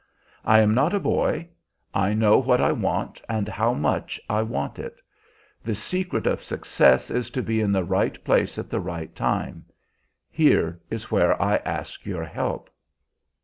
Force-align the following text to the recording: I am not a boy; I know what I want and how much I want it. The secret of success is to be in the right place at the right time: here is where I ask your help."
I 0.43 0.61
am 0.61 0.73
not 0.73 0.95
a 0.95 0.99
boy; 0.99 1.49
I 1.93 2.15
know 2.15 2.39
what 2.39 2.59
I 2.59 2.71
want 2.71 3.21
and 3.29 3.47
how 3.47 3.75
much 3.75 4.19
I 4.27 4.41
want 4.41 4.79
it. 4.79 4.99
The 5.63 5.75
secret 5.75 6.25
of 6.25 6.41
success 6.43 7.11
is 7.11 7.29
to 7.29 7.43
be 7.43 7.61
in 7.61 7.71
the 7.71 7.83
right 7.83 8.17
place 8.23 8.57
at 8.57 8.71
the 8.71 8.79
right 8.79 9.15
time: 9.15 9.65
here 10.31 10.81
is 10.89 11.11
where 11.11 11.39
I 11.39 11.57
ask 11.57 12.03
your 12.03 12.23
help." 12.23 12.71